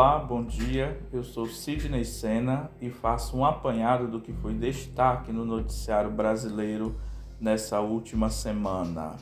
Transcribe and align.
Olá, 0.00 0.18
bom 0.18 0.42
dia. 0.42 0.98
Eu 1.12 1.22
sou 1.22 1.44
Sidney 1.44 2.06
Sena 2.06 2.70
e 2.80 2.88
faço 2.88 3.36
um 3.36 3.44
apanhado 3.44 4.08
do 4.08 4.18
que 4.18 4.32
foi 4.32 4.54
destaque 4.54 5.30
no 5.30 5.44
noticiário 5.44 6.10
brasileiro 6.10 6.98
nessa 7.38 7.80
última 7.80 8.30
semana. 8.30 9.16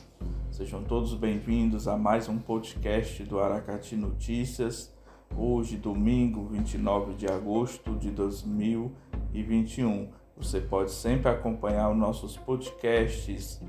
Sejam 0.49 0.81
todos 0.81 1.13
bem-vindos 1.13 1.85
a 1.85 1.97
mais 1.97 2.29
um 2.29 2.37
podcast 2.37 3.21
do 3.23 3.41
Aracati 3.41 3.97
Notícias. 3.97 4.95
Hoje, 5.35 5.75
domingo, 5.75 6.47
29 6.47 7.13
de 7.15 7.27
agosto 7.27 7.95
de 7.97 8.09
2021. 8.11 10.07
Você 10.37 10.61
pode 10.61 10.91
sempre 10.91 11.29
acompanhar 11.29 11.89
os 11.89 11.97
nossos 11.97 12.37
podcasts 12.37 13.61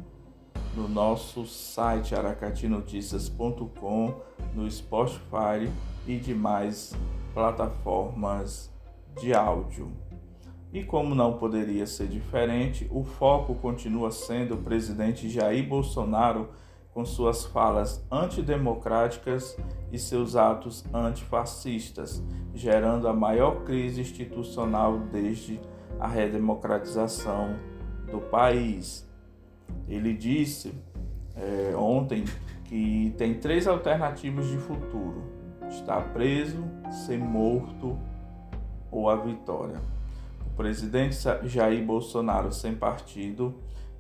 no 0.75 0.89
nosso 0.89 1.45
site 1.47 2.15
aracatinoticias.com, 2.15 4.15
no 4.55 4.71
Spotify 4.71 5.71
e 6.07 6.17
demais 6.17 6.95
plataformas 7.35 8.73
de 9.21 9.35
áudio. 9.35 9.93
E 10.73 10.85
como 10.85 11.15
não 11.15 11.37
poderia 11.37 11.87
ser 11.87 12.07
diferente, 12.07 12.87
o 12.91 13.03
foco 13.03 13.55
continua 13.57 14.13
sendo 14.13 14.55
o 14.55 14.63
presidente 14.63 15.29
Jair 15.29 15.69
Bolsonaro 15.69 16.51
com 16.95 17.05
suas 17.05 17.45
falas 17.45 18.05
antidemocráticas 18.11 19.57
e 19.93 19.99
seus 19.99 20.37
atos 20.37 20.85
antifascistas, 20.93 22.23
gerando 22.55 23.09
a 23.09 23.13
maior 23.13 23.65
crise 23.65 24.01
institucional 24.01 24.99
desde 24.99 25.61
a 25.99 26.07
redemocratização 26.07 27.57
do 28.11 28.21
país. 28.21 29.10
Ele 29.91 30.15
disse 30.15 30.73
é, 31.35 31.75
ontem 31.77 32.25
que 32.65 33.13
tem 33.19 33.35
três 33.35 33.67
alternativas 33.67 34.49
de 34.49 34.57
futuro: 34.57 35.25
estar 35.69 36.13
preso, 36.13 36.63
ser 37.05 37.19
morto 37.19 37.99
ou 38.91 39.11
a 39.11 39.17
vitória. 39.17 39.81
O 40.47 40.51
presidente 40.57 41.17
Jair 41.45 41.85
Bolsonaro, 41.85 42.53
sem 42.53 42.75
partido, 42.75 43.55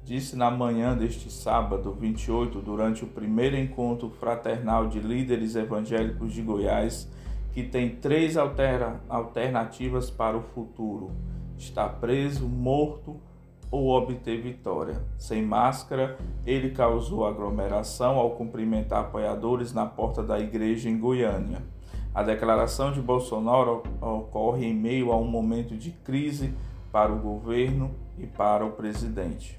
disse 0.04 0.36
na 0.36 0.50
manhã 0.50 0.96
deste 0.96 1.30
sábado 1.30 1.92
28, 1.92 2.60
durante 2.60 3.02
o 3.02 3.08
primeiro 3.08 3.56
encontro 3.56 4.10
fraternal 4.10 4.86
de 4.86 5.00
líderes 5.00 5.56
evangélicos 5.56 6.32
de 6.32 6.42
Goiás, 6.42 7.10
que 7.52 7.64
tem 7.64 7.96
três 7.96 8.36
alternativas 8.36 10.08
para 10.10 10.36
o 10.36 10.42
futuro: 10.42 11.10
estar 11.56 11.88
preso, 12.00 12.48
morto 12.48 13.20
ou 13.70 13.90
obter 13.90 14.40
vitória. 14.40 15.00
Sem 15.16 15.42
máscara, 15.42 16.18
ele 16.44 16.70
causou 16.70 17.26
aglomeração 17.26 18.16
ao 18.16 18.30
cumprimentar 18.30 19.00
apoiadores 19.00 19.72
na 19.72 19.86
porta 19.86 20.22
da 20.22 20.38
igreja 20.38 20.88
em 20.88 20.98
Goiânia. 20.98 21.62
A 22.12 22.22
declaração 22.22 22.90
de 22.90 23.00
Bolsonaro 23.00 23.82
ocorre 24.00 24.66
em 24.66 24.74
meio 24.74 25.12
a 25.12 25.16
um 25.16 25.26
momento 25.26 25.76
de 25.76 25.92
crise 25.92 26.52
para 26.90 27.12
o 27.12 27.18
governo 27.18 27.92
e 28.18 28.26
para 28.26 28.66
o 28.66 28.72
presidente. 28.72 29.56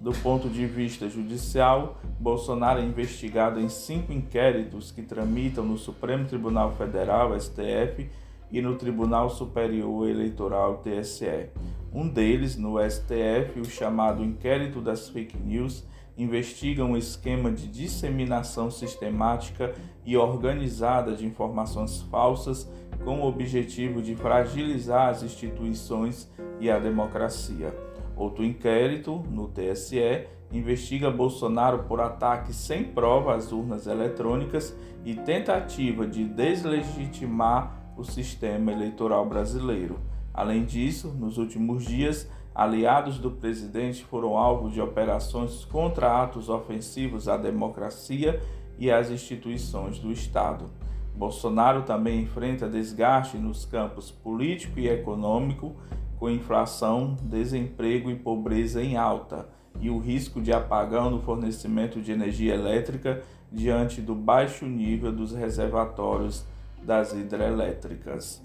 Do 0.00 0.12
ponto 0.12 0.48
de 0.48 0.64
vista 0.64 1.08
judicial, 1.08 1.98
Bolsonaro 2.20 2.78
é 2.78 2.84
investigado 2.84 3.58
em 3.58 3.68
cinco 3.68 4.12
inquéritos 4.12 4.92
que 4.92 5.02
tramitam 5.02 5.64
no 5.64 5.76
Supremo 5.76 6.24
Tribunal 6.24 6.70
Federal, 6.76 7.38
STF, 7.38 8.08
e 8.50 8.60
no 8.60 8.76
Tribunal 8.76 9.30
Superior 9.30 10.08
Eleitoral, 10.08 10.78
TSE. 10.78 11.50
Um 11.92 12.08
deles, 12.08 12.56
no 12.56 12.76
STF, 12.78 13.60
o 13.60 13.64
chamado 13.64 14.24
Inquérito 14.24 14.80
das 14.80 15.08
Fake 15.08 15.38
News, 15.38 15.86
investiga 16.16 16.84
um 16.84 16.96
esquema 16.96 17.50
de 17.50 17.68
disseminação 17.68 18.70
sistemática 18.70 19.72
e 20.04 20.16
organizada 20.16 21.14
de 21.14 21.24
informações 21.24 22.02
falsas 22.02 22.70
com 23.04 23.20
o 23.20 23.26
objetivo 23.28 24.02
de 24.02 24.16
fragilizar 24.16 25.08
as 25.08 25.22
instituições 25.22 26.30
e 26.58 26.68
a 26.68 26.78
democracia. 26.78 27.72
Outro 28.16 28.44
inquérito, 28.44 29.22
no 29.30 29.46
TSE, 29.46 30.26
investiga 30.50 31.08
Bolsonaro 31.10 31.84
por 31.84 32.00
ataque 32.00 32.52
sem 32.52 32.82
prova 32.82 33.36
às 33.36 33.52
urnas 33.52 33.86
eletrônicas 33.86 34.74
e 35.04 35.14
tentativa 35.14 36.04
de 36.04 36.24
deslegitimar 36.24 37.87
o 37.98 38.04
sistema 38.04 38.70
eleitoral 38.70 39.26
brasileiro. 39.26 39.98
Além 40.32 40.64
disso, 40.64 41.08
nos 41.08 41.36
últimos 41.36 41.84
dias, 41.84 42.30
aliados 42.54 43.18
do 43.18 43.32
presidente 43.32 44.04
foram 44.04 44.38
alvo 44.38 44.70
de 44.70 44.80
operações 44.80 45.64
contra 45.64 46.22
atos 46.22 46.48
ofensivos 46.48 47.28
à 47.28 47.36
democracia 47.36 48.40
e 48.78 48.90
às 48.90 49.10
instituições 49.10 49.98
do 49.98 50.12
Estado. 50.12 50.66
Bolsonaro 51.14 51.82
também 51.82 52.22
enfrenta 52.22 52.68
desgaste 52.68 53.36
nos 53.36 53.64
campos 53.64 54.12
político 54.12 54.78
e 54.78 54.88
econômico, 54.88 55.74
com 56.16 56.30
inflação, 56.30 57.16
desemprego 57.20 58.10
e 58.10 58.14
pobreza 58.14 58.82
em 58.82 58.96
alta, 58.96 59.48
e 59.80 59.90
o 59.90 59.98
risco 59.98 60.40
de 60.40 60.52
apagão 60.52 61.10
no 61.10 61.20
fornecimento 61.20 62.00
de 62.00 62.12
energia 62.12 62.54
elétrica 62.54 63.22
diante 63.50 64.00
do 64.00 64.14
baixo 64.14 64.66
nível 64.66 65.10
dos 65.10 65.32
reservatórios 65.32 66.44
das 66.82 67.12
hidrelétricas. 67.12 68.42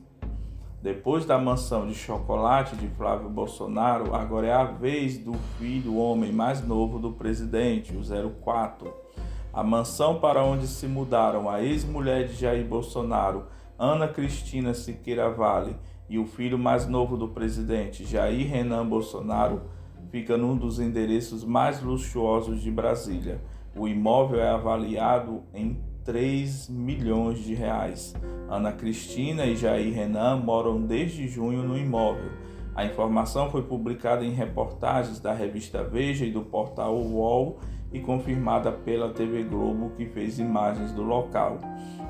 Depois 0.82 1.26
da 1.26 1.38
mansão 1.38 1.88
de 1.88 1.96
chocolate 1.96 2.76
de 2.76 2.90
Flávio 2.90 3.30
Bolsonaro, 3.30 4.14
agora 4.14 4.48
é 4.48 4.54
a 4.54 4.66
vez 4.66 5.18
do 5.18 5.34
filho, 5.58 5.96
homem 5.96 6.34
mais 6.34 6.66
novo 6.68 7.00
do 7.00 7.14
presidente, 7.14 7.96
o 7.96 8.02
04. 8.44 8.94
A 9.54 9.64
mansão 9.64 10.20
para 10.20 10.44
onde 10.44 10.68
se 10.68 10.86
mudaram 10.86 11.50
a 11.50 11.64
ex-mulher 11.64 12.28
de 12.28 12.34
Jair 12.34 12.66
Bolsonaro, 12.66 13.46
Ana 13.80 14.10
Cristina 14.10 14.74
Siqueira 14.74 15.30
Vale, 15.30 15.78
e 16.10 16.20
o 16.20 16.26
filho 16.26 16.60
mais 16.60 16.86
novo 16.86 17.16
do 17.16 17.30
presidente, 17.30 18.04
Jair 18.04 18.50
Renan 18.50 18.86
Bolsonaro, 18.86 19.62
fica 20.12 20.38
num 20.38 20.58
dos 20.58 20.80
endereços 20.80 21.46
mais 21.46 21.82
luxuosos 21.82 22.62
de 22.62 22.70
Brasília. 22.70 23.42
O 23.74 23.88
imóvel 23.88 24.42
é 24.42 24.50
avaliado 24.50 25.44
em 25.54 25.82
3 26.04 26.70
milhões 26.70 27.40
de 27.40 27.54
reais. 27.54 28.14
Ana 28.50 28.72
Cristina 28.72 29.46
e 29.46 29.56
Jair 29.56 29.94
Renan 29.94 30.38
moram 30.38 30.82
desde 30.82 31.28
junho 31.28 31.64
no 31.64 31.78
imóvel. 31.78 32.32
A 32.76 32.86
informação 32.86 33.50
foi 33.50 33.62
publicada 33.64 34.26
em 34.26 34.32
reportagens 34.32 35.20
da 35.20 35.34
revista 35.34 35.84
Veja 35.84 36.26
e 36.26 36.32
do 36.32 36.42
portal 36.42 36.96
UOL 36.98 37.60
e 37.92 38.00
confirmada 38.00 38.72
pela 38.72 39.14
TV 39.14 39.44
Globo, 39.44 39.92
que 39.92 40.06
fez 40.08 40.40
imagens 40.40 40.92
do 40.92 41.04
local. 41.04 41.60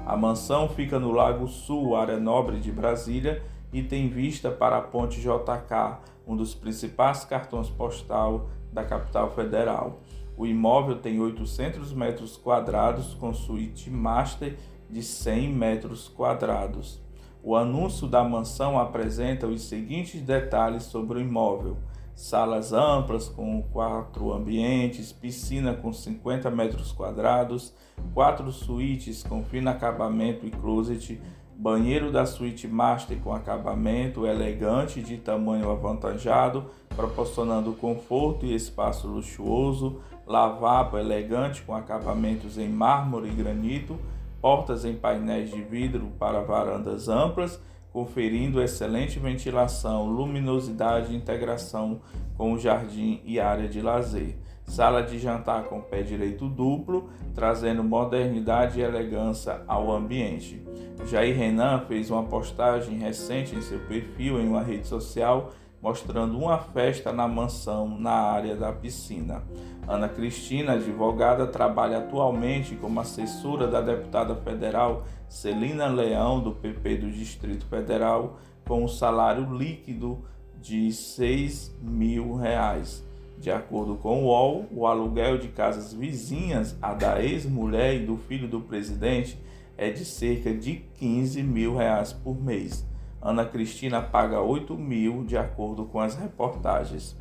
A 0.05 0.15
mansão 0.15 0.69
fica 0.69 0.97
no 0.97 1.11
Lago 1.11 1.47
Sul, 1.47 1.95
área 1.95 2.17
nobre 2.17 2.59
de 2.59 2.71
Brasília, 2.71 3.43
e 3.73 3.83
tem 3.83 4.07
vista 4.07 4.49
para 4.49 4.77
a 4.77 4.81
Ponte 4.81 5.19
JK, 5.19 5.97
um 6.25 6.35
dos 6.35 6.55
principais 6.55 7.25
cartões 7.25 7.69
postal 7.69 8.49
da 8.71 8.83
capital 8.83 9.31
federal. 9.31 9.99
O 10.35 10.45
imóvel 10.45 10.97
tem 10.97 11.19
800 11.19 11.93
metros 11.93 12.35
quadrados 12.35 13.13
com 13.13 13.33
suíte 13.33 13.89
master 13.89 14.57
de 14.89 15.03
100 15.03 15.49
metros 15.53 16.07
quadrados. 16.07 17.01
O 17.43 17.55
anúncio 17.55 18.07
da 18.07 18.23
mansão 18.23 18.79
apresenta 18.79 19.47
os 19.47 19.63
seguintes 19.63 20.21
detalhes 20.21 20.83
sobre 20.83 21.19
o 21.19 21.21
imóvel: 21.21 21.77
salas 22.15 22.71
amplas 22.73 23.27
com 23.27 23.61
quatro 23.63 24.31
ambientes, 24.31 25.11
piscina 25.11 25.73
com 25.73 25.91
50 25.91 26.49
metros 26.49 26.91
quadrados, 26.91 27.73
quatro 28.13 28.51
suítes 28.51 29.23
com 29.23 29.43
fino 29.43 29.69
acabamento 29.69 30.45
e 30.45 30.51
closet, 30.51 31.21
banheiro 31.55 32.11
da 32.11 32.25
suíte 32.25 32.67
master 32.67 33.17
com 33.19 33.33
acabamento 33.33 34.25
elegante 34.25 35.01
de 35.01 35.17
tamanho 35.17 35.69
avantajado, 35.69 36.65
proporcionando 36.95 37.73
conforto 37.73 38.45
e 38.45 38.55
espaço 38.55 39.07
luxuoso, 39.07 40.01
lavabo 40.25 40.97
elegante 40.97 41.61
com 41.61 41.75
acabamentos 41.75 42.57
em 42.57 42.69
mármore 42.69 43.29
e 43.29 43.35
granito, 43.35 43.97
portas 44.41 44.83
em 44.83 44.95
painéis 44.95 45.51
de 45.51 45.61
vidro 45.61 46.11
para 46.19 46.41
varandas 46.41 47.07
amplas, 47.07 47.59
conferindo 47.91 48.61
excelente 48.61 49.19
ventilação, 49.19 50.07
luminosidade 50.09 51.13
e 51.13 51.15
integração 51.15 52.01
com 52.35 52.53
o 52.53 52.59
jardim 52.59 53.21
e 53.23 53.39
área 53.39 53.67
de 53.67 53.81
lazer. 53.81 54.35
Sala 54.65 55.03
de 55.03 55.19
jantar 55.19 55.65
com 55.65 55.81
pé 55.81 56.01
direito 56.01 56.47
duplo, 56.47 57.09
trazendo 57.35 57.83
modernidade 57.83 58.79
e 58.79 58.83
elegância 58.83 59.61
ao 59.67 59.91
ambiente. 59.91 60.63
Jair 61.05 61.37
Renan 61.37 61.81
fez 61.87 62.09
uma 62.09 62.23
postagem 62.23 62.97
recente 62.97 63.55
em 63.55 63.61
seu 63.61 63.79
perfil 63.79 64.39
em 64.39 64.47
uma 64.47 64.61
rede 64.61 64.87
social 64.87 65.51
mostrando 65.83 66.39
uma 66.39 66.57
festa 66.57 67.11
na 67.11 67.27
mansão 67.27 67.99
na 67.99 68.13
área 68.13 68.55
da 68.55 68.71
piscina. 68.71 69.43
Ana 69.85 70.07
Cristina, 70.07 70.73
advogada, 70.73 71.45
trabalha 71.45 71.97
atualmente 71.97 72.73
como 72.75 73.01
assessora 73.01 73.67
da 73.67 73.81
deputada 73.81 74.33
federal 74.33 75.03
Celina 75.27 75.87
Leão, 75.87 76.39
do 76.39 76.53
PP 76.53 76.97
do 76.97 77.11
Distrito 77.11 77.65
Federal, 77.65 78.39
com 78.65 78.85
um 78.85 78.87
salário 78.87 79.53
líquido 79.53 80.23
de 80.61 80.89
6 80.89 81.75
mil 81.81 82.37
reais. 82.37 83.03
De 83.43 83.51
acordo 83.51 83.95
com 83.95 84.23
o 84.23 84.27
UOL, 84.27 84.65
o 84.71 84.87
aluguel 84.87 85.37
de 85.37 85.49
casas 85.49 85.93
vizinhas, 85.93 86.77
a 86.81 86.93
da 86.93 87.21
ex-mulher 87.21 87.95
e 87.95 88.05
do 88.05 88.15
filho 88.15 88.47
do 88.47 88.61
presidente, 88.61 89.37
é 89.77 89.89
de 89.89 90.05
cerca 90.05 90.53
de 90.53 90.77
15 90.97 91.43
mil 91.43 91.75
reais 91.75 92.13
por 92.13 92.41
mês. 92.41 92.87
Ana 93.21 93.43
Cristina 93.43 94.01
paga 94.01 94.39
8 94.39 94.77
mil, 94.77 95.25
de 95.25 95.37
acordo 95.37 95.83
com 95.83 95.99
as 95.99 96.15
reportagens. 96.15 97.17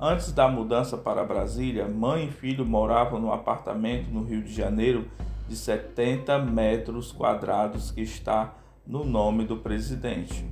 Antes 0.00 0.32
da 0.32 0.48
mudança 0.48 0.96
para 0.96 1.22
Brasília, 1.22 1.86
mãe 1.86 2.26
e 2.26 2.32
filho 2.32 2.66
moravam 2.66 3.20
num 3.20 3.32
apartamento 3.32 4.10
no 4.10 4.24
Rio 4.24 4.42
de 4.42 4.52
Janeiro 4.52 5.06
de 5.48 5.54
70 5.54 6.36
metros 6.40 7.12
quadrados 7.12 7.92
que 7.92 8.00
está 8.00 8.56
no 8.84 9.04
nome 9.04 9.44
do 9.44 9.56
presidente. 9.56 10.44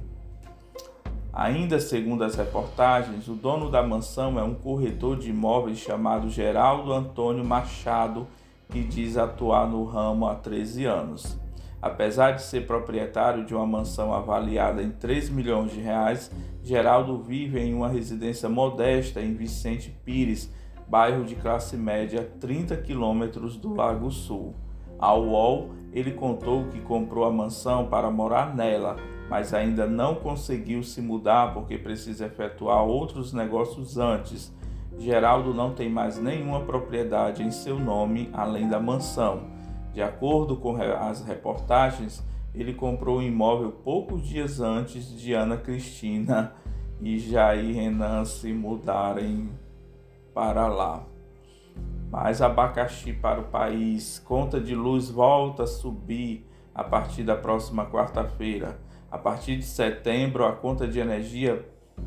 Ainda 1.38 1.79
segundo 1.79 2.25
as 2.25 2.35
reportagens, 2.35 3.29
o 3.29 3.35
dono 3.35 3.70
da 3.70 3.81
mansão 3.81 4.40
é 4.40 4.43
um 4.43 4.56
corretor 4.56 5.17
de 5.17 5.31
imóveis 5.31 5.79
chamado 5.79 6.29
Geraldo 6.29 6.93
Antônio 6.93 7.44
Machado, 7.44 8.26
que 8.69 8.82
diz 8.82 9.17
atuar 9.17 9.69
no 9.69 9.85
ramo 9.85 10.26
há 10.26 10.35
13 10.35 10.85
anos. 10.87 11.38
Apesar 11.81 12.32
de 12.32 12.43
ser 12.43 12.67
proprietário 12.67 13.46
de 13.46 13.55
uma 13.55 13.64
mansão 13.64 14.12
avaliada 14.12 14.82
em 14.82 14.90
3 14.90 15.31
milhões 15.31 15.70
de 15.70 15.79
reais, 15.79 16.29
Geraldo 16.64 17.17
vive 17.23 17.61
em 17.61 17.73
uma 17.73 17.88
residência 17.88 18.49
modesta 18.49 19.20
em 19.20 19.32
Vicente 19.32 19.96
Pires, 20.05 20.52
bairro 20.88 21.23
de 21.23 21.37
classe 21.37 21.76
média, 21.76 22.29
30 22.41 22.79
quilômetros 22.79 23.56
do 23.56 23.73
Lago 23.73 24.11
Sul. 24.11 24.56
Ao 24.99 25.23
UOL, 25.23 25.70
ele 25.93 26.11
contou 26.11 26.64
que 26.64 26.81
comprou 26.81 27.25
a 27.25 27.31
mansão 27.31 27.87
para 27.87 28.11
morar 28.11 28.56
nela, 28.56 28.96
mas 29.29 29.53
ainda 29.53 29.87
não 29.87 30.15
conseguiu 30.15 30.83
se 30.83 31.01
mudar 31.01 31.53
porque 31.53 31.77
precisa 31.77 32.27
efetuar 32.27 32.83
outros 32.85 33.33
negócios 33.33 33.99
antes. 33.99 34.53
Geraldo 34.99 35.55
não 35.55 35.75
tem 35.75 35.89
mais 35.89 36.19
nenhuma 36.19 36.61
propriedade 36.61 37.43
em 37.43 37.51
seu 37.51 37.79
nome 37.79 38.31
além 38.33 38.69
da 38.69 38.81
mansão. 38.81 39.43
De 39.93 40.03
acordo 40.03 40.57
com 40.57 40.77
as 40.77 41.25
reportagens, 41.25 42.25
ele 42.55 42.75
comprou 42.75 43.19
o 43.19 43.23
imóvel 43.23 43.71
poucos 43.71 44.27
dias 44.27 44.61
antes 44.61 45.17
de 45.19 45.33
Ana 45.33 45.57
Cristina 45.57 46.53
e 47.01 47.19
Jair 47.19 47.75
Renan 47.75 48.25
se 48.25 48.53
mudarem 48.53 49.51
para 50.35 50.67
lá. 50.67 51.05
Mais 52.11 52.41
abacaxi 52.41 53.13
para 53.13 53.41
o 53.41 53.45
país. 53.45 54.19
Conta 54.19 54.61
de 54.61 54.75
luz 54.75 55.11
volta 55.11 55.65
a 55.65 55.67
subir 55.67 56.47
a 56.75 56.83
partir 56.83 57.23
da 57.23 57.37
próxima 57.37 57.87
quarta-feira. 57.87 58.79
A 59.10 59.16
partir 59.16 59.56
de 59.56 59.64
setembro, 59.64 60.44
a 60.44 60.52
conta 60.52 60.87
de 60.87 60.99
energia 60.99 61.64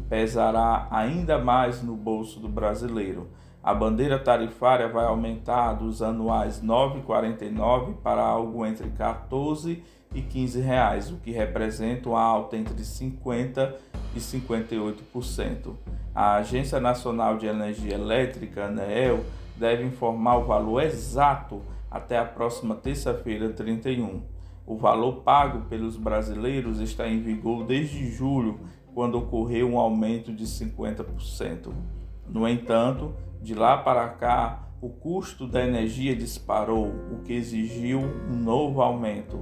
pesará 0.08 0.88
ainda 0.92 1.38
mais 1.38 1.82
no 1.82 1.96
bolso 1.96 2.40
do 2.40 2.48
brasileiro. 2.48 3.30
A 3.64 3.74
bandeira 3.74 4.18
tarifária 4.18 4.88
vai 4.88 5.06
aumentar 5.06 5.74
dos 5.74 6.02
anuais 6.02 6.62
9,49 6.62 7.96
para 8.04 8.22
algo 8.22 8.66
entre 8.66 8.90
14 8.90 9.84
e 10.14 10.22
15 10.22 10.62
reais, 10.62 11.12
o 11.12 11.18
que 11.18 11.32
representa 11.32 12.10
uma 12.10 12.22
alta 12.22 12.58
entre 12.58 12.84
50 12.84 13.76
e 14.16 14.20
58%. 14.20 15.76
A 16.14 16.36
Agência 16.36 16.80
Nacional 16.80 17.38
de 17.38 17.48
Energia 17.48 17.94
Elétrica, 17.94 18.66
ANEEL, 18.66 19.24
deve 19.56 19.84
informar 19.84 20.38
o 20.38 20.46
valor 20.46 20.82
exato 20.84 21.62
até 21.90 22.18
a 22.18 22.26
próxima 22.26 22.76
terça-feira, 22.76 23.50
31. 23.50 24.22
O 24.66 24.78
valor 24.78 25.22
pago 25.24 25.66
pelos 25.66 25.98
brasileiros 25.98 26.80
está 26.80 27.08
em 27.08 27.20
vigor 27.20 27.66
desde 27.66 28.10
julho, 28.12 28.60
quando 28.94 29.18
ocorreu 29.18 29.70
um 29.70 29.80
aumento 29.80 30.32
de 30.34 30.46
50%. 30.46 31.72
No 32.28 32.48
entanto, 32.48 33.14
de 33.42 33.54
lá 33.54 33.78
para 33.78 34.08
cá, 34.10 34.68
o 34.82 34.90
custo 34.90 35.48
da 35.48 35.64
energia 35.64 36.16
disparou, 36.16 36.88
o 37.12 37.22
que 37.24 37.34
exigiu 37.34 38.00
um 38.00 38.36
novo 38.36 38.82
aumento. 38.82 39.40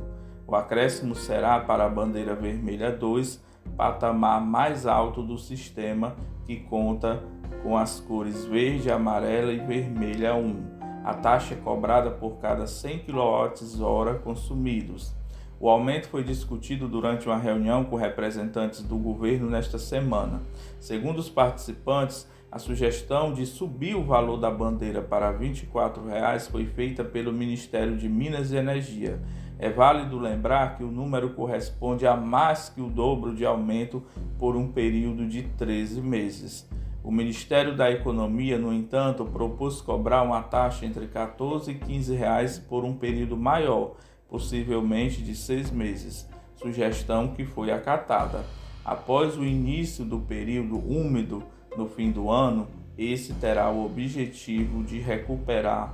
O 0.47 0.55
acréscimo 0.55 1.15
será 1.15 1.59
para 1.59 1.85
a 1.85 1.89
bandeira 1.89 2.35
vermelha 2.35 2.91
2, 2.91 3.43
patamar 3.77 4.41
mais 4.41 4.85
alto 4.85 5.21
do 5.21 5.37
sistema, 5.37 6.15
que 6.45 6.57
conta 6.57 7.23
com 7.61 7.77
as 7.77 7.99
cores 7.99 8.45
verde, 8.45 8.91
amarela 8.91 9.51
e 9.51 9.59
vermelha 9.59 10.35
1. 10.35 10.78
A 11.09 11.13
taxa 11.15 11.55
é 11.55 11.57
cobrada 11.57 12.11
por 12.11 12.37
cada 12.37 12.67
100 12.67 12.99
kWh 12.99 14.19
consumidos. 14.23 15.11
O 15.59 15.67
aumento 15.67 16.07
foi 16.07 16.23
discutido 16.23 16.87
durante 16.87 17.25
uma 17.25 17.35
reunião 17.35 17.83
com 17.83 17.95
representantes 17.95 18.83
do 18.83 18.95
governo 18.95 19.49
nesta 19.49 19.79
semana. 19.79 20.39
Segundo 20.79 21.17
os 21.17 21.27
participantes, 21.27 22.29
a 22.51 22.59
sugestão 22.59 23.33
de 23.33 23.47
subir 23.47 23.95
o 23.95 24.03
valor 24.03 24.37
da 24.37 24.51
bandeira 24.51 25.01
para 25.01 25.31
24 25.31 26.05
reais 26.05 26.47
foi 26.47 26.67
feita 26.67 27.03
pelo 27.03 27.33
Ministério 27.33 27.97
de 27.97 28.07
Minas 28.07 28.51
e 28.51 28.57
Energia. 28.57 29.19
É 29.57 29.67
válido 29.67 30.19
lembrar 30.19 30.77
que 30.77 30.83
o 30.83 30.91
número 30.91 31.31
corresponde 31.31 32.05
a 32.05 32.15
mais 32.15 32.69
que 32.69 32.81
o 32.81 32.87
dobro 32.87 33.33
de 33.33 33.43
aumento 33.43 34.03
por 34.37 34.55
um 34.55 34.71
período 34.71 35.27
de 35.27 35.41
13 35.41 36.01
meses. 36.01 36.69
O 37.01 37.11
Ministério 37.11 37.75
da 37.75 37.89
Economia, 37.89 38.57
no 38.57 38.73
entanto, 38.73 39.23
propôs 39.23 39.79
cobrar 39.79 40.21
uma 40.21 40.41
taxa 40.41 40.85
entre 40.85 41.07
14 41.07 41.71
e 41.71 41.75
15 41.75 42.13
reais 42.13 42.59
por 42.59 42.83
um 42.83 42.93
período 42.93 43.37
maior, 43.37 43.95
possivelmente 44.27 45.21
de 45.21 45.33
seis 45.33 45.71
meses, 45.71 46.27
sugestão 46.55 47.29
que 47.29 47.45
foi 47.45 47.71
acatada. 47.71 48.45
Após 48.83 49.37
o 49.37 49.45
início 49.45 50.03
do 50.03 50.19
período 50.19 50.77
úmido, 50.77 51.41
no 51.77 51.87
fim 51.87 52.11
do 52.11 52.29
ano, 52.29 52.67
esse 52.97 53.33
terá 53.35 53.69
o 53.71 53.85
objetivo 53.85 54.83
de 54.83 54.99
recuperar 54.99 55.93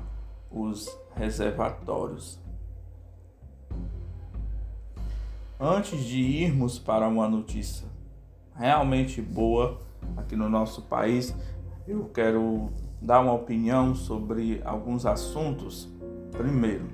os 0.50 0.90
reservatórios. 1.16 2.40
Antes 5.60 6.04
de 6.04 6.20
irmos 6.20 6.80
para 6.80 7.08
uma 7.08 7.30
notícia 7.30 7.88
realmente 8.56 9.22
boa 9.22 9.80
aqui 10.18 10.36
no 10.36 10.50
nosso 10.50 10.84
país, 10.84 11.36
eu 11.88 12.06
quero 12.06 12.72
dar 13.02 13.22
uma 13.22 13.34
opinião 13.34 13.96
sobre 13.96 14.62
alguns 14.66 15.06
assuntos. 15.06 15.92
Primeiro, 16.32 16.86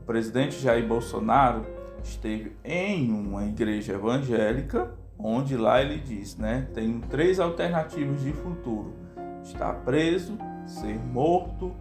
o 0.00 0.04
presidente 0.04 0.60
Jair 0.60 0.86
Bolsonaro 0.86 1.64
esteve 2.02 2.56
em 2.64 3.12
uma 3.12 3.44
igreja 3.44 3.94
evangélica 3.94 4.94
onde 5.18 5.56
lá 5.56 5.80
ele 5.80 5.98
diz, 5.98 6.36
né? 6.36 6.68
Tem 6.74 7.00
três 7.00 7.38
alternativas 7.38 8.22
de 8.22 8.32
futuro: 8.32 8.94
estar 9.42 9.72
preso, 9.84 10.36
ser 10.66 10.98
morto 10.98 11.72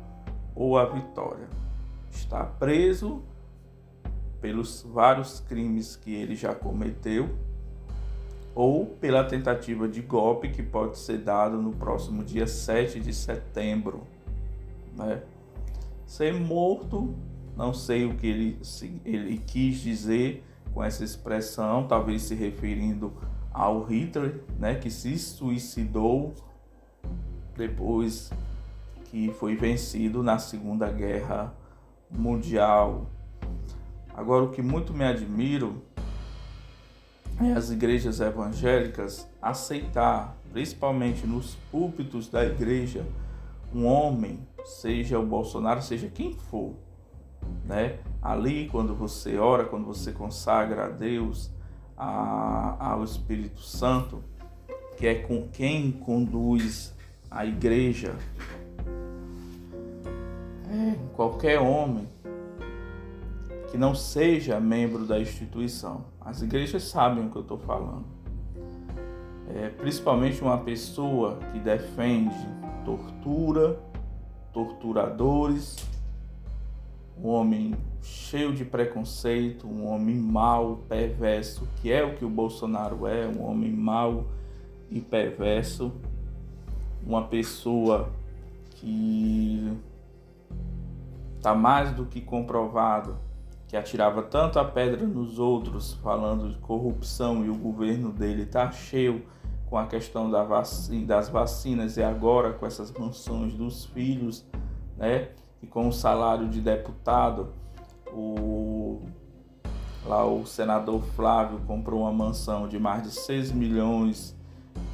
ou 0.55 0.77
a 0.77 0.85
vitória. 0.85 1.47
Estar 2.11 2.45
preso 2.59 3.23
pelos 4.41 4.81
vários 4.81 5.39
crimes 5.39 5.95
que 5.95 6.13
ele 6.13 6.35
já 6.35 6.53
cometeu 6.55 7.29
ou 8.59 8.85
pela 8.85 9.23
tentativa 9.23 9.87
de 9.87 10.01
golpe 10.01 10.49
que 10.49 10.61
pode 10.61 10.99
ser 10.99 11.19
dado 11.19 11.61
no 11.61 11.71
próximo 11.71 12.25
dia 12.25 12.45
7 12.45 12.99
de 12.99 13.13
setembro, 13.13 14.03
né? 14.97 15.21
Ser 16.05 16.33
morto, 16.33 17.15
não 17.55 17.73
sei 17.73 18.03
o 18.03 18.15
que 18.15 18.27
ele, 18.27 18.59
ele 19.05 19.37
quis 19.37 19.79
dizer 19.79 20.43
com 20.73 20.83
essa 20.83 21.05
expressão, 21.05 21.87
talvez 21.87 22.23
se 22.23 22.35
referindo 22.35 23.13
ao 23.49 23.81
Hitler, 23.85 24.41
né, 24.59 24.75
que 24.75 24.91
se 24.91 25.17
suicidou 25.17 26.33
depois 27.55 28.29
que 29.05 29.31
foi 29.39 29.55
vencido 29.55 30.21
na 30.21 30.37
Segunda 30.37 30.91
Guerra 30.91 31.53
Mundial. 32.11 33.09
Agora, 34.13 34.43
o 34.43 34.49
que 34.49 34.61
muito 34.61 34.93
me 34.93 35.05
admiro 35.05 35.81
as 37.55 37.71
igrejas 37.71 38.19
evangélicas 38.19 39.27
aceitar, 39.41 40.37
principalmente 40.51 41.25
nos 41.25 41.55
púlpitos 41.71 42.29
da 42.29 42.45
igreja, 42.45 43.05
um 43.73 43.85
homem, 43.85 44.39
seja 44.65 45.17
o 45.19 45.25
Bolsonaro, 45.25 45.81
seja 45.81 46.09
quem 46.09 46.33
for, 46.33 46.73
né? 47.65 47.99
Ali, 48.21 48.67
quando 48.69 48.93
você 48.93 49.37
ora, 49.37 49.63
quando 49.65 49.85
você 49.85 50.11
consagra 50.11 50.85
a 50.85 50.89
Deus, 50.89 51.49
a, 51.95 52.91
ao 52.91 53.03
Espírito 53.03 53.61
Santo, 53.61 54.21
que 54.97 55.07
é 55.07 55.15
com 55.15 55.47
quem 55.47 55.91
conduz 55.91 56.93
a 57.31 57.45
igreja. 57.45 58.15
É, 60.71 60.95
qualquer 61.13 61.59
homem 61.59 62.07
que 63.69 63.77
não 63.77 63.93
seja 63.93 64.59
membro 64.59 65.05
da 65.05 65.19
instituição. 65.19 66.05
As 66.19 66.41
igrejas 66.41 66.83
sabem 66.83 67.25
o 67.25 67.29
que 67.29 67.35
eu 67.35 67.43
estou 67.43 67.57
falando. 67.57 68.05
É, 69.55 69.69
principalmente 69.69 70.41
uma 70.41 70.57
pessoa 70.57 71.39
que 71.51 71.59
defende 71.59 72.35
tortura, 72.85 73.79
torturadores, 74.51 75.77
um 77.17 77.29
homem 77.29 77.75
cheio 78.01 78.53
de 78.53 78.63
preconceito, 78.63 79.67
um 79.67 79.87
homem 79.87 80.15
mau, 80.15 80.77
perverso, 80.87 81.67
que 81.81 81.91
é 81.91 82.03
o 82.03 82.15
que 82.15 82.25
o 82.25 82.29
Bolsonaro 82.29 83.05
é, 83.07 83.27
um 83.27 83.43
homem 83.43 83.71
mau 83.71 84.27
e 84.89 84.99
perverso, 84.99 85.91
uma 87.05 87.23
pessoa 87.23 88.09
que 88.71 89.71
está 91.37 91.53
mais 91.53 91.91
do 91.91 92.05
que 92.05 92.21
comprovado 92.21 93.28
que 93.69 93.77
atirava 93.77 94.23
tanto 94.23 94.57
a 94.57 94.65
pedra 94.65 95.05
nos 95.05 95.37
outros, 95.37 95.93
falando 96.01 96.49
de 96.49 96.57
corrupção 96.57 97.45
e 97.45 97.49
o 97.49 97.55
governo 97.55 98.11
dele 98.11 98.41
está 98.41 98.71
cheio 98.71 99.23
com 99.67 99.77
a 99.77 99.85
questão 99.85 100.29
da 100.29 100.43
vacina, 100.43 101.05
das 101.05 101.29
vacinas 101.29 101.95
e 101.95 102.01
agora 102.01 102.51
com 102.51 102.65
essas 102.65 102.91
mansões 102.91 103.53
dos 103.53 103.85
filhos, 103.85 104.43
né? 104.97 105.29
E 105.61 105.67
com 105.67 105.87
o 105.87 105.93
salário 105.93 106.49
de 106.49 106.59
deputado, 106.59 107.53
o 108.11 109.03
lá 110.03 110.25
o 110.25 110.47
senador 110.47 111.03
Flávio 111.15 111.59
comprou 111.67 112.01
uma 112.01 112.11
mansão 112.11 112.67
de 112.67 112.79
mais 112.79 113.03
de 113.03 113.11
6 113.11 113.51
milhões 113.51 114.35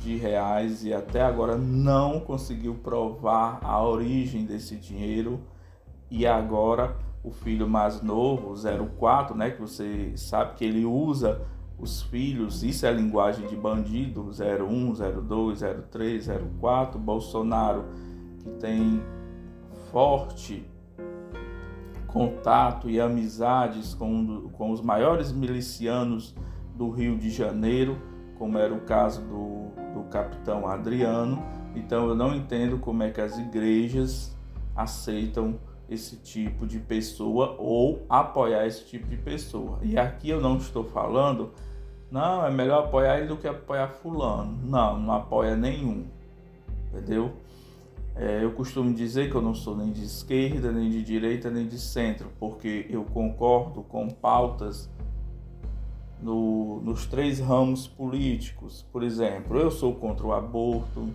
de 0.01 0.17
reais 0.17 0.83
e 0.83 0.93
até 0.93 1.21
agora 1.21 1.55
não 1.55 2.19
conseguiu 2.19 2.75
provar 2.75 3.59
a 3.63 3.81
origem 3.81 4.43
desse 4.43 4.75
dinheiro. 4.75 5.39
E 6.11 6.27
agora 6.27 6.97
o 7.25 7.31
filho 7.31 7.67
mais 7.67 8.03
novo, 8.03 8.53
04, 8.99 9.35
né, 9.35 9.49
que 9.49 9.59
você 9.59 10.13
sabe 10.15 10.53
que 10.53 10.63
ele 10.63 10.85
usa 10.85 11.41
os 11.79 12.03
filhos, 12.03 12.63
isso 12.63 12.85
é 12.85 12.93
linguagem 12.93 13.47
de 13.47 13.55
bandido, 13.55 14.29
01, 14.29 14.93
02, 15.23 15.59
03, 15.89 16.27
04, 16.61 16.99
Bolsonaro, 16.99 17.85
que 18.37 18.49
tem 18.51 19.01
forte 19.91 20.69
contato 22.05 22.89
e 22.89 23.01
amizades 23.01 23.93
com, 23.95 24.47
com 24.53 24.71
os 24.71 24.81
maiores 24.81 25.31
milicianos 25.31 26.35
do 26.75 26.91
Rio 26.91 27.17
de 27.17 27.29
Janeiro, 27.31 27.97
como 28.37 28.57
era 28.57 28.73
o 28.73 28.81
caso 28.81 29.21
do, 29.21 29.71
do 29.93 30.03
capitão 30.09 30.67
Adriano. 30.67 31.43
Então 31.75 32.07
eu 32.07 32.15
não 32.15 32.35
entendo 32.35 32.77
como 32.77 33.03
é 33.03 33.09
que 33.09 33.19
as 33.19 33.37
igrejas 33.37 34.37
aceitam 34.75 35.59
esse 35.89 36.17
tipo 36.17 36.65
de 36.65 36.79
pessoa 36.79 37.55
ou 37.59 38.05
apoiar 38.09 38.65
esse 38.65 38.85
tipo 38.85 39.07
de 39.07 39.17
pessoa. 39.17 39.79
E 39.81 39.97
aqui 39.97 40.29
eu 40.29 40.41
não 40.41 40.57
estou 40.57 40.83
falando, 40.83 41.51
não, 42.09 42.45
é 42.45 42.51
melhor 42.51 42.85
apoiar 42.85 43.17
ele 43.17 43.27
do 43.27 43.37
que 43.37 43.47
apoiar 43.47 43.87
fulano. 43.89 44.57
Não, 44.63 44.99
não 44.99 45.13
apoia 45.13 45.55
nenhum. 45.55 46.05
Entendeu? 46.89 47.33
É, 48.15 48.41
eu 48.41 48.51
costumo 48.51 48.93
dizer 48.93 49.29
que 49.29 49.35
eu 49.35 49.41
não 49.41 49.53
sou 49.53 49.75
nem 49.75 49.91
de 49.91 50.03
esquerda, 50.03 50.71
nem 50.71 50.89
de 50.89 51.03
direita, 51.03 51.49
nem 51.49 51.67
de 51.67 51.77
centro, 51.77 52.29
porque 52.39 52.87
eu 52.89 53.03
concordo 53.03 53.83
com 53.83 54.09
pautas 54.09 54.89
no, 56.21 56.79
nos 56.81 57.05
três 57.05 57.39
ramos 57.39 57.87
políticos. 57.87 58.85
Por 58.91 59.03
exemplo, 59.03 59.59
eu 59.59 59.69
sou 59.69 59.93
contra 59.93 60.25
o 60.25 60.31
aborto, 60.31 61.09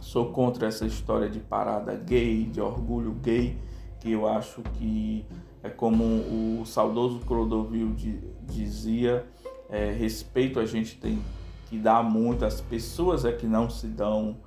Sou 0.00 0.32
contra 0.32 0.66
essa 0.66 0.86
história 0.86 1.28
de 1.28 1.38
parada 1.38 1.94
gay, 1.94 2.44
de 2.44 2.60
orgulho 2.60 3.12
gay, 3.22 3.56
que 4.00 4.10
eu 4.10 4.26
acho 4.26 4.62
que 4.62 5.26
é 5.62 5.68
como 5.68 6.04
o 6.04 6.62
saudoso 6.64 7.20
Clodovil 7.20 7.94
dizia, 8.42 9.26
é, 9.68 9.92
respeito 9.92 10.58
a 10.58 10.64
gente 10.64 10.96
tem 10.96 11.22
que 11.68 11.78
dar 11.78 12.02
muito, 12.02 12.44
as 12.44 12.60
pessoas 12.60 13.24
é 13.24 13.32
que 13.32 13.46
não 13.46 13.68
se 13.68 13.86
dão 13.86 14.38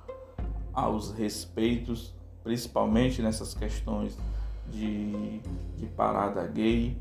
aos 0.72 1.12
respeitos, 1.12 2.12
principalmente 2.42 3.22
nessas 3.22 3.54
questões 3.54 4.18
de, 4.68 5.40
de 5.76 5.86
parada 5.96 6.46
gay. 6.46 6.98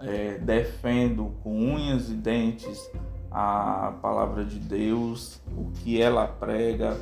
É, 0.00 0.38
defendo 0.38 1.34
com 1.42 1.58
unhas 1.58 2.08
e 2.08 2.14
dentes 2.14 2.88
a 3.30 3.98
palavra 4.00 4.44
de 4.44 4.60
Deus, 4.60 5.40
o 5.56 5.72
que 5.72 6.00
ela 6.00 6.26
prega, 6.28 6.96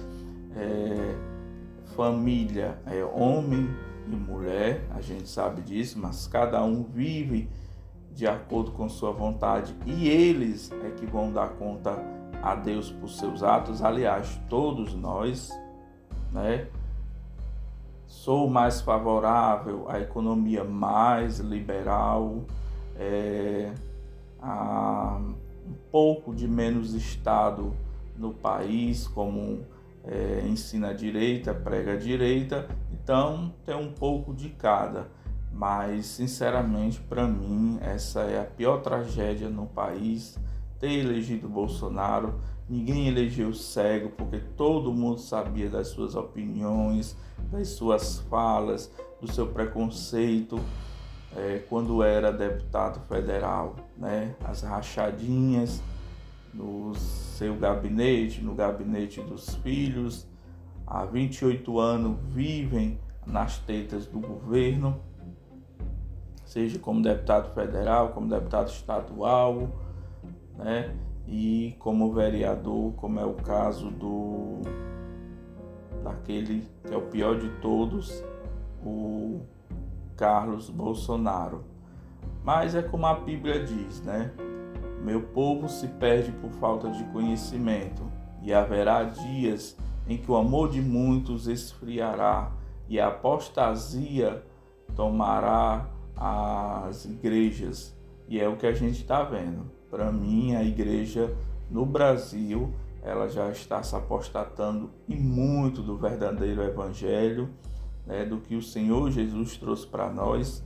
é, 0.57 1.15
família 1.95 2.79
é 2.87 3.05
homem 3.05 3.69
e 4.07 4.17
mulher, 4.17 4.85
a 4.95 5.01
gente 5.01 5.29
sabe 5.29 5.63
disso, 5.63 5.99
mas 5.99 6.27
cada 6.27 6.63
um 6.65 6.83
vive 6.83 7.49
de 8.13 8.27
acordo 8.27 8.71
com 8.71 8.89
sua 8.89 9.13
vontade 9.13 9.77
e 9.85 10.09
eles 10.09 10.73
é 10.85 10.91
que 10.91 11.05
vão 11.05 11.31
dar 11.31 11.51
conta 11.51 11.97
a 12.43 12.55
Deus 12.55 12.91
por 12.91 13.09
seus 13.09 13.43
atos. 13.43 13.83
Aliás, 13.83 14.41
todos 14.49 14.95
nós, 14.95 15.51
né? 16.33 16.69
Sou 18.07 18.49
mais 18.49 18.81
favorável 18.81 19.85
à 19.89 20.01
economia 20.01 20.63
mais 20.63 21.41
liberal, 21.41 22.45
é, 22.97 23.73
a 24.41 25.21
um 25.69 25.75
pouco 25.91 26.33
de 26.33 26.47
menos 26.47 26.95
Estado 26.95 27.75
no 28.17 28.33
país, 28.33 29.09
como 29.09 29.65
é, 30.07 30.47
ensina 30.47 30.91
a 30.91 30.93
direita, 30.93 31.53
prega 31.53 31.95
a 31.95 31.97
direita, 31.97 32.69
então 32.93 33.53
tem 33.65 33.75
um 33.75 33.93
pouco 33.93 34.35
de 34.35 34.51
cada. 34.51 35.09
Mas, 35.53 36.07
sinceramente, 36.07 37.01
para 37.01 37.27
mim, 37.27 37.79
essa 37.81 38.21
é 38.21 38.41
a 38.41 38.45
pior 38.45 38.83
tragédia 38.83 39.49
no 39.49 39.67
país. 39.67 40.39
Ter 40.79 40.93
elegido 40.93 41.49
Bolsonaro, 41.49 42.41
ninguém 42.69 43.09
elegeu 43.09 43.55
cego, 43.55 44.11
porque 44.11 44.39
todo 44.39 44.93
mundo 44.93 45.19
sabia 45.19 45.71
das 45.71 45.89
suas 45.89 46.15
opiniões, 46.15 47.17
das 47.51 47.69
suas 47.69 48.19
falas, 48.29 48.93
do 49.21 49.33
seu 49.33 49.47
preconceito 49.47 50.61
é, 51.35 51.63
quando 51.69 52.03
era 52.03 52.31
deputado 52.31 53.01
federal, 53.09 53.77
né? 53.97 54.35
As 54.45 54.63
rachadinhas 54.63 55.83
no 56.57 56.95
seu 56.95 57.55
gabinete, 57.57 58.43
no 58.43 58.55
gabinete 58.55 59.21
dos 59.21 59.55
filhos, 59.57 60.27
há 60.87 61.05
28 61.05 61.79
anos 61.79 62.17
vivem 62.29 62.99
nas 63.27 63.59
tetas 63.59 64.07
do 64.07 64.19
governo, 64.21 64.99
seja 66.45 66.79
como 66.79 67.03
deputado 67.03 67.53
federal, 67.55 68.11
como 68.11 68.29
deputado 68.29 68.69
estadual, 68.69 69.69
né? 70.57 70.97
E 71.27 71.75
como 71.81 72.13
vereador, 72.13 72.93
como 72.95 73.19
é 73.19 73.25
o 73.25 73.35
caso 73.35 73.91
do 73.91 74.61
daquele 76.05 76.69
que 76.87 76.95
é 76.95 76.97
o 76.97 77.03
pior 77.03 77.37
de 77.39 77.49
todos, 77.61 78.23
o 78.85 79.41
Carlos 80.17 80.71
Bolsonaro. 80.71 81.65
Mas 82.45 82.77
é 82.77 82.83
como 82.83 83.07
a 83.07 83.15
Bíblia 83.15 83.65
diz, 83.65 84.01
né? 84.03 84.33
Meu 85.07 85.23
povo 85.23 85.69
se 85.69 85.87
perde 85.87 86.33
por 86.33 86.51
falta 86.51 86.91
de 86.91 87.05
conhecimento, 87.13 88.03
e 88.43 88.53
haverá 88.53 89.05
dias 89.05 89.77
em 90.09 90.19
que 90.19 90.29
o 90.29 90.35
amor 90.35 90.69
de 90.69 90.83
muitos 90.83 91.47
esfriará 91.47 92.51
e 92.89 92.99
a 92.99 93.07
apostasia 93.07 94.43
tomará 94.97 95.89
as 96.17 97.05
igrejas. 97.05 97.97
E 98.29 98.41
é 98.41 98.49
o 98.49 98.57
que 98.57 98.67
a 98.67 98.73
gente 98.73 99.01
está 99.01 99.23
vendo. 99.23 99.71
Para 99.89 100.11
mim, 100.11 100.57
a 100.57 100.65
igreja 100.65 101.33
no 101.71 101.87
Brasil 101.87 102.75
ela 103.01 103.29
já 103.29 103.49
está 103.49 103.85
se 103.85 103.95
apostatando 103.95 104.91
e 105.07 105.15
muito 105.15 105.83
do 105.83 105.97
verdadeiro 105.97 106.65
evangelho, 106.65 107.49
né, 108.05 108.25
do 108.25 108.39
que 108.39 108.57
o 108.57 108.63
Senhor 108.63 109.09
Jesus 109.13 109.57
trouxe 109.57 109.87
para 109.87 110.11
nós 110.11 110.65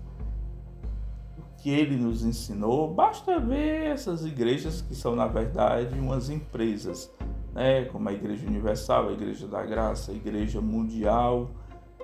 que 1.62 1.71
ele 1.71 1.97
nos 1.97 2.25
ensinou, 2.25 2.93
basta 2.93 3.38
ver 3.38 3.90
essas 3.90 4.25
igrejas 4.25 4.81
que 4.81 4.95
são, 4.95 5.14
na 5.14 5.26
verdade, 5.26 5.99
umas 5.99 6.31
empresas, 6.31 7.12
né? 7.52 7.85
como 7.85 8.09
a 8.09 8.12
Igreja 8.12 8.47
Universal, 8.47 9.09
a 9.09 9.12
Igreja 9.12 9.47
da 9.47 9.62
Graça, 9.64 10.11
a 10.11 10.14
Igreja 10.14 10.61
Mundial 10.61 11.50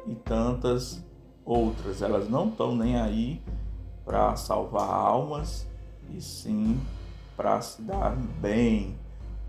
e 0.06 0.14
tantas 0.14 1.02
outras. 1.44 2.02
Elas 2.02 2.28
não 2.28 2.48
estão 2.48 2.76
nem 2.76 3.00
aí 3.00 3.42
para 4.04 4.36
salvar 4.36 4.88
almas, 4.88 5.66
e 6.10 6.20
sim 6.20 6.78
para 7.36 7.60
se 7.60 7.82
dar 7.82 8.14
bem. 8.40 8.94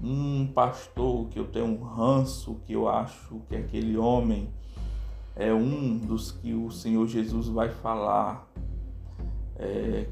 Um 0.01 0.47
pastor 0.53 1.27
que 1.27 1.39
eu 1.39 1.47
tenho 1.47 1.65
um 1.65 1.83
ranço, 1.83 2.57
que 2.65 2.73
eu 2.73 2.87
acho 2.87 3.41
que 3.49 3.55
aquele 3.55 3.97
homem 3.97 4.49
é 5.35 5.53
um 5.53 5.97
dos 5.97 6.31
que 6.31 6.53
o 6.53 6.71
Senhor 6.71 7.07
Jesus 7.07 7.47
vai 7.47 7.69
falar 7.69 8.47
é, 9.57 10.07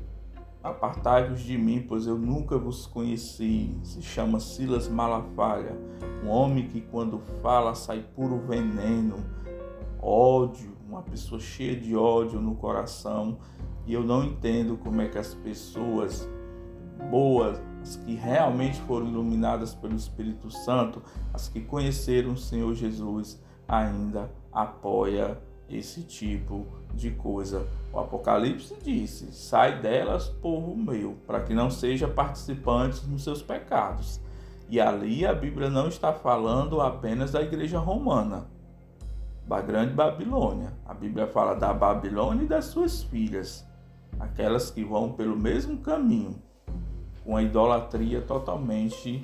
Apartai-vos 0.66 1.42
de 1.42 1.56
mim, 1.60 1.86
pois 1.88 2.08
eu 2.08 2.18
nunca 2.18 2.58
vos 2.58 2.88
conheci. 2.88 3.78
Se 3.84 4.02
chama 4.02 4.40
Silas 4.40 4.88
Malafaia, 4.88 5.78
um 6.24 6.28
homem 6.28 6.68
que 6.68 6.82
quando 6.82 7.20
fala 7.40 7.76
sai 7.76 8.04
puro 8.16 8.40
veneno, 8.40 9.18
ódio, 10.02 10.76
uma 10.90 11.04
pessoa 11.04 11.40
cheia 11.40 11.76
de 11.76 11.96
ódio 11.96 12.42
no 12.42 12.56
coração. 12.56 13.38
E 13.86 13.94
eu 13.94 14.04
não 14.04 14.24
entendo 14.24 14.76
como 14.76 15.00
é 15.04 15.08
que 15.08 15.20
as 15.20 15.36
pessoas 15.36 16.28
boas, 17.12 17.62
as 17.84 17.96
que 17.98 18.16
realmente 18.16 18.82
foram 18.82 19.08
iluminadas 19.08 19.76
pelo 19.76 19.94
Espírito 19.94 20.50
Santo, 20.50 21.00
as 21.32 21.48
que 21.48 21.62
conheceram 21.62 22.34
o 22.34 22.38
Senhor 22.38 22.74
Jesus, 22.74 23.40
ainda 23.68 24.32
apoia 24.52 25.40
esse 25.70 26.02
tipo 26.02 26.66
de 26.92 27.12
coisa. 27.12 27.68
O 27.96 28.00
Apocalipse 28.00 28.76
disse: 28.84 29.32
Sai 29.32 29.80
delas, 29.80 30.28
povo 30.28 30.76
meu, 30.76 31.16
para 31.26 31.40
que 31.40 31.54
não 31.54 31.72
seja 31.72 32.10
participantes 32.10 33.08
nos 33.08 33.24
seus 33.24 33.42
pecados. 33.42 34.20
E 34.68 34.82
ali 34.82 35.26
a 35.26 35.34
Bíblia 35.34 35.70
não 35.70 35.88
está 35.88 36.12
falando 36.12 36.82
apenas 36.82 37.32
da 37.32 37.42
igreja 37.42 37.80
romana, 37.80 38.48
da 39.48 39.62
grande 39.62 39.94
Babilônia. 39.94 40.74
A 40.86 40.94
Bíblia 40.94 41.26
fala 41.26 41.54
da 41.56 41.74
Babilônia 41.74 42.44
e 42.44 42.48
das 42.48 42.66
suas 42.66 43.02
filhas. 43.02 43.66
aquelas 44.20 44.70
que 44.70 44.84
vão 44.84 45.12
pelo 45.14 45.38
mesmo 45.38 45.78
caminho, 45.78 46.42
com 47.24 47.36
a 47.36 47.44
idolatria 47.44 48.22
totalmente 48.22 49.22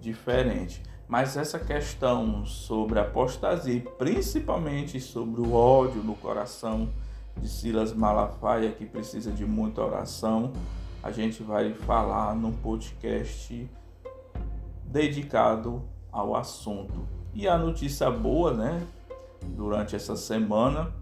diferente. 0.00 0.82
Mas 1.08 1.36
essa 1.36 1.58
questão 1.58 2.44
sobre 2.44 2.98
apostasia, 2.98 3.80
principalmente 3.98 5.00
sobre 5.00 5.40
o 5.40 5.52
ódio 5.52 6.02
no 6.02 6.14
coração 6.14 6.88
de 7.40 7.48
Silas 7.48 7.92
Malafaia, 7.92 8.70
que 8.72 8.84
precisa 8.84 9.30
de 9.30 9.44
muita 9.44 9.82
oração, 9.82 10.52
a 11.02 11.10
gente 11.10 11.42
vai 11.42 11.72
falar 11.72 12.34
num 12.34 12.52
podcast 12.52 13.68
dedicado 14.84 15.82
ao 16.10 16.34
assunto. 16.34 17.06
E 17.32 17.46
a 17.46 17.56
notícia 17.56 18.10
boa, 18.10 18.52
né, 18.52 18.82
durante 19.56 19.94
essa 19.94 20.16
semana, 20.16 20.92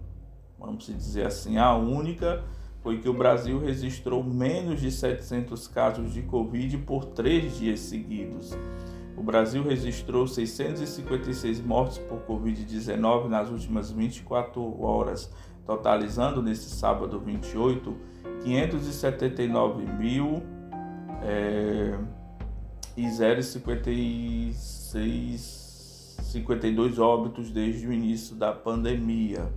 vamos 0.59 0.85
dizer 0.85 1.25
assim, 1.25 1.57
a 1.57 1.75
única 1.75 2.43
foi 2.81 2.99
que 2.99 3.09
o 3.09 3.13
Brasil 3.13 3.59
registrou 3.59 4.23
menos 4.23 4.79
de 4.79 4.91
700 4.91 5.67
casos 5.67 6.13
de 6.13 6.21
Covid 6.21 6.77
por 6.79 7.05
três 7.05 7.57
dias 7.57 7.79
seguidos. 7.81 8.55
O 9.17 9.23
Brasil 9.23 9.63
registrou 9.63 10.27
656 10.27 11.59
mortes 11.59 11.97
por 11.97 12.19
Covid-19 12.19 13.27
nas 13.27 13.49
últimas 13.49 13.91
24 13.91 14.81
horas, 14.81 15.29
totalizando 15.67 16.41
nesse 16.41 16.69
sábado 16.69 17.19
28 17.19 17.95
579 18.43 19.85
mil 19.85 20.41
é, 21.21 21.99
e 22.95 23.05
0,56 23.05 25.67
52 26.31 26.99
óbitos 26.99 27.51
desde 27.51 27.87
o 27.87 27.93
início 27.93 28.35
da 28.35 28.51
pandemia. 28.51 29.51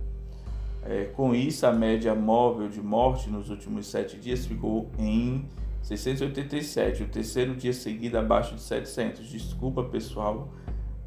É, 0.83 1.05
com 1.05 1.35
isso, 1.35 1.65
a 1.65 1.71
média 1.71 2.15
móvel 2.15 2.67
de 2.67 2.81
morte 2.81 3.29
nos 3.29 3.49
últimos 3.49 3.87
sete 3.87 4.17
dias 4.17 4.45
ficou 4.45 4.89
em 4.97 5.45
687, 5.83 7.03
o 7.03 7.07
terceiro 7.07 7.55
dia 7.55 7.73
seguido 7.73 8.17
abaixo 8.17 8.55
de 8.55 8.61
700. 8.61 9.27
Desculpa, 9.27 9.83
pessoal, 9.83 10.49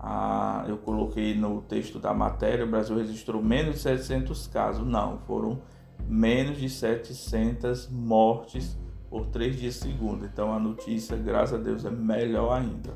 ah, 0.06 0.66
eu 0.68 0.76
coloquei 0.76 1.34
no 1.34 1.62
texto 1.62 1.99
da 1.99 2.12
matéria, 2.12 2.66
o 2.66 2.68
Brasil 2.68 2.94
registrou 2.94 3.42
menos 3.42 3.76
de 3.76 3.80
700 3.80 4.46
casos. 4.49 4.87
Não, 4.87 5.16
foram 5.20 5.62
menos 6.06 6.58
de 6.58 6.68
700 6.68 7.88
mortes 7.88 8.76
por 9.08 9.28
três 9.28 9.56
dias 9.56 9.76
segundo. 9.76 10.26
Então 10.26 10.52
a 10.52 10.58
notícia, 10.58 11.16
graças 11.16 11.58
a 11.58 11.62
Deus, 11.62 11.87
é 11.87 11.90
melhor 11.90 12.52
ainda. 12.52 12.92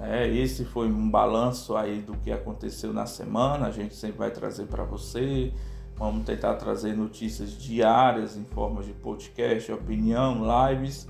É, 0.00 0.28
esse 0.28 0.64
foi 0.64 0.88
um 0.88 1.08
balanço 1.08 1.76
aí 1.76 2.00
do 2.00 2.14
que 2.14 2.32
aconteceu 2.32 2.92
na 2.92 3.06
semana. 3.06 3.66
A 3.66 3.70
gente 3.70 3.94
sempre 3.94 4.18
vai 4.18 4.30
trazer 4.30 4.66
para 4.66 4.84
você. 4.84 5.52
Vamos 5.96 6.24
tentar 6.24 6.54
trazer 6.56 6.96
notícias 6.96 7.52
diárias 7.52 8.36
em 8.36 8.44
forma 8.44 8.82
de 8.82 8.92
podcast, 8.92 9.70
opinião, 9.70 10.42
lives. 10.68 11.06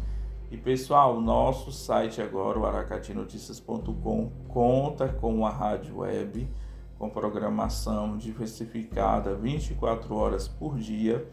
E 0.51 0.57
pessoal, 0.57 1.20
nosso 1.20 1.73
site 1.73 2.20
agora, 2.20 2.59
o 2.59 2.66
aracatinoticias.com, 2.66 4.31
conta 4.49 5.09
com 5.09 5.35
uma 5.35 5.51
rádio 5.51 5.99
web 5.99 6.49
com 6.99 7.11
programação 7.11 8.16
diversificada 8.16 9.35
24 9.35 10.14
horas 10.14 10.47
por 10.47 10.79
dia. 10.79 11.27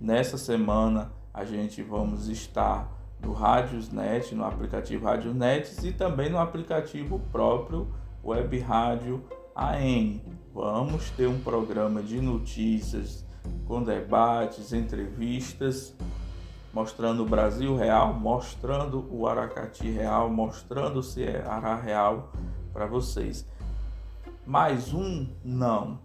Nessa 0.00 0.38
semana 0.38 1.12
a 1.32 1.44
gente 1.44 1.82
vamos 1.82 2.28
estar 2.28 2.97
no 3.20 3.32
Rádiosnet, 3.32 4.34
no 4.34 4.44
aplicativo 4.44 5.04
Rádiosnet 5.04 5.86
e 5.86 5.92
também 5.92 6.30
no 6.30 6.38
aplicativo 6.38 7.20
próprio 7.32 7.88
Web 8.24 8.58
Rádio 8.60 9.22
AM. 9.54 10.22
Vamos 10.54 11.10
ter 11.10 11.26
um 11.26 11.38
programa 11.40 12.02
de 12.02 12.20
notícias 12.20 13.24
com 13.66 13.82
debates, 13.82 14.72
entrevistas, 14.72 15.94
mostrando 16.72 17.22
o 17.22 17.26
Brasil 17.26 17.76
real, 17.76 18.14
mostrando 18.14 19.06
o 19.10 19.26
Aracati 19.26 19.90
real, 19.90 20.30
mostrando 20.30 21.00
o 21.00 21.02
Ceará 21.02 21.74
real 21.74 22.32
para 22.72 22.86
vocês. 22.86 23.46
Mais 24.46 24.92
um, 24.94 25.26
não. 25.44 26.00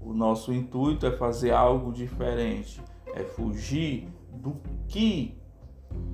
O 0.00 0.12
nosso 0.12 0.52
intuito 0.52 1.06
é 1.06 1.12
fazer 1.16 1.52
algo 1.52 1.92
diferente, 1.92 2.82
é 3.14 3.22
fugir 3.22 4.08
do 4.32 4.60
que 4.88 5.38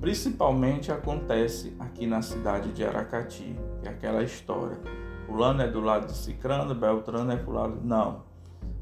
principalmente 0.01 0.91
acontece 0.91 1.75
aqui 1.79 2.07
na 2.07 2.23
cidade 2.23 2.73
de 2.73 2.83
Aracati, 2.83 3.55
que 3.79 3.87
é 3.87 3.91
aquela 3.91 4.23
história. 4.23 4.79
Fulano 5.27 5.61
é 5.61 5.67
do 5.67 5.79
lado 5.79 6.07
de 6.07 6.17
Cicrano, 6.17 6.73
Beltrano 6.73 7.31
é 7.31 7.35
do 7.37 7.51
lado. 7.51 7.79
Não. 7.83 8.23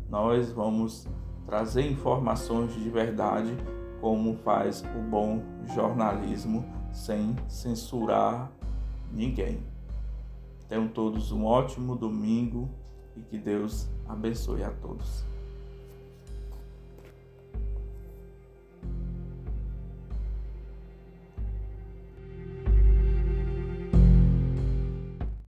Nós 0.10 0.50
vamos 0.52 1.06
trazer 1.46 1.92
informações 1.92 2.74
de 2.74 2.90
verdade, 2.90 3.56
como 4.00 4.38
faz 4.38 4.82
o 4.96 5.02
bom 5.02 5.44
jornalismo, 5.76 6.66
sem 6.94 7.36
censurar 7.50 8.50
ninguém. 9.12 9.62
Tenham 10.70 10.88
todos 10.88 11.34
um 11.34 11.44
ótimo 11.44 11.98
domingo 11.98 12.70
e 13.18 13.22
que 13.22 13.38
Deus 13.38 13.90
abençoe 14.08 14.64
a 14.64 14.72
todos. 14.72 15.29